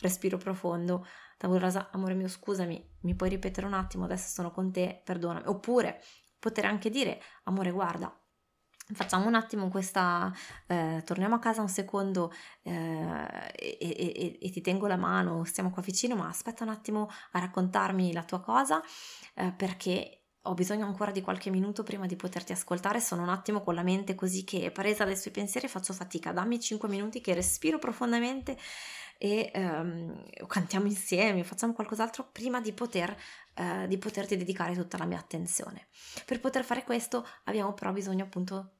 respiro 0.00 0.36
profondo. 0.36 1.06
Tabula 1.38 1.88
amore 1.92 2.12
mio, 2.12 2.28
scusami, 2.28 2.96
mi 3.00 3.14
puoi 3.14 3.30
ripetere 3.30 3.66
un 3.66 3.72
attimo, 3.72 4.04
adesso 4.04 4.28
sono 4.28 4.50
con 4.50 4.70
te, 4.70 5.00
perdonami. 5.02 5.46
Oppure 5.46 6.02
poter 6.40 6.64
anche 6.64 6.90
dire, 6.90 7.22
amore, 7.44 7.70
guarda, 7.70 8.12
facciamo 8.92 9.26
un 9.26 9.34
attimo 9.34 9.68
questa, 9.68 10.32
eh, 10.66 11.02
torniamo 11.04 11.36
a 11.36 11.38
casa 11.38 11.60
un 11.60 11.68
secondo 11.68 12.32
eh, 12.62 13.52
e, 13.54 13.78
e, 13.80 14.38
e, 14.40 14.50
ti 14.50 14.60
tengo 14.60 14.86
la 14.86 14.96
mano, 14.96 15.44
stiamo 15.44 15.70
qua 15.70 15.82
vicino, 15.82 16.16
ma 16.16 16.28
aspetta 16.28 16.64
un 16.64 16.70
attimo 16.70 17.08
a 17.32 17.38
raccontarmi 17.38 18.12
la 18.12 18.24
tua 18.24 18.40
cosa 18.40 18.82
eh, 19.34 19.52
perché 19.52 20.20
ho 20.44 20.54
bisogno 20.54 20.86
ancora 20.86 21.10
di 21.10 21.20
qualche 21.20 21.50
minuto 21.50 21.82
prima 21.82 22.06
di 22.06 22.16
poterti 22.16 22.52
ascoltare, 22.52 23.00
sono 23.00 23.22
un 23.22 23.28
attimo 23.28 23.60
con 23.60 23.74
la 23.74 23.82
mente 23.82 24.14
così 24.14 24.42
che 24.42 24.70
presa 24.70 25.04
dai 25.04 25.16
suoi 25.16 25.34
pensieri 25.34 25.68
faccio 25.68 25.92
fatica, 25.92 26.32
dammi 26.32 26.58
5 26.58 26.88
minuti 26.88 27.20
che 27.20 27.34
respiro 27.34 27.78
profondamente 27.78 28.56
e 29.18 29.50
um, 29.54 30.24
cantiamo 30.46 30.86
insieme, 30.86 31.44
facciamo 31.44 31.74
qualcos'altro 31.74 32.30
prima 32.32 32.58
di, 32.62 32.72
poter, 32.72 33.14
uh, 33.60 33.86
di 33.86 33.98
poterti 33.98 34.36
dedicare 34.36 34.74
tutta 34.74 34.98
la 34.98 35.04
mia 35.04 35.18
attenzione. 35.18 35.88
Per 36.24 36.40
poter 36.40 36.64
fare 36.64 36.84
questo 36.84 37.26
abbiamo 37.44 37.74
però 37.74 37.92
bisogno 37.92 38.24
appunto 38.24 38.76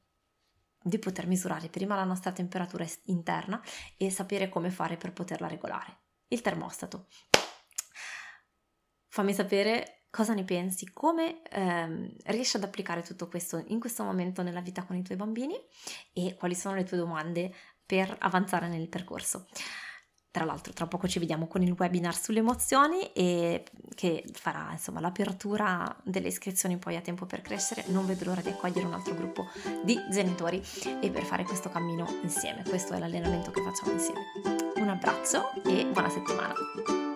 di 0.83 0.97
poter 0.97 1.27
misurare 1.27 1.69
prima 1.69 1.95
la 1.95 2.03
nostra 2.03 2.31
temperatura 2.31 2.85
interna 3.03 3.61
e 3.97 4.09
sapere 4.09 4.49
come 4.49 4.71
fare 4.71 4.97
per 4.97 5.13
poterla 5.13 5.47
regolare. 5.47 5.99
Il 6.27 6.41
termostato. 6.41 7.07
Fammi 9.07 9.33
sapere 9.33 10.05
cosa 10.09 10.33
ne 10.33 10.43
pensi, 10.43 10.91
come 10.91 11.41
ehm, 11.43 12.15
riesci 12.25 12.57
ad 12.57 12.63
applicare 12.63 13.01
tutto 13.01 13.27
questo 13.27 13.63
in 13.67 13.79
questo 13.79 14.03
momento 14.03 14.41
nella 14.41 14.61
vita 14.61 14.83
con 14.83 14.95
i 14.95 15.03
tuoi 15.03 15.17
bambini 15.17 15.55
e 16.13 16.35
quali 16.35 16.55
sono 16.55 16.75
le 16.75 16.83
tue 16.83 16.97
domande 16.97 17.53
per 17.85 18.15
avanzare 18.19 18.67
nel 18.67 18.87
percorso. 18.87 19.47
Tra 20.31 20.45
l'altro 20.45 20.71
tra 20.71 20.87
poco 20.87 21.09
ci 21.09 21.19
vediamo 21.19 21.45
con 21.47 21.61
il 21.61 21.75
webinar 21.77 22.15
sulle 22.15 22.39
emozioni 22.39 23.11
e 23.11 23.65
che 23.95 24.23
farà 24.31 24.69
insomma 24.71 25.01
l'apertura 25.01 25.93
delle 26.03 26.29
iscrizioni 26.29 26.77
poi 26.77 26.95
a 26.95 27.01
tempo 27.01 27.25
per 27.25 27.41
crescere. 27.41 27.83
Non 27.87 28.05
vedo 28.05 28.23
l'ora 28.23 28.39
di 28.39 28.47
accogliere 28.47 28.87
un 28.87 28.93
altro 28.93 29.13
gruppo 29.13 29.47
di 29.83 29.99
genitori 30.09 30.63
e 31.01 31.09
per 31.09 31.23
fare 31.23 31.43
questo 31.43 31.69
cammino 31.69 32.07
insieme. 32.21 32.63
Questo 32.63 32.93
è 32.93 32.99
l'allenamento 32.99 33.51
che 33.51 33.61
facciamo 33.61 33.91
insieme. 33.91 34.21
Un 34.75 34.87
abbraccio 34.87 35.51
e 35.65 35.85
buona 35.85 36.09
settimana. 36.09 37.10